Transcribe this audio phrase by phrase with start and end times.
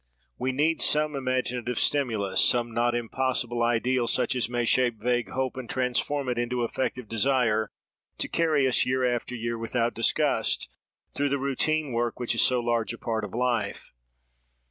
[0.39, 5.57] We need some imaginative stimulus, some not impossible ideal such as may shape vague hope,
[5.57, 7.69] and transform it into effective desire,
[8.17, 10.71] to carry us year after year, without disgust,
[11.13, 13.93] through the routine work which is so large a part of life.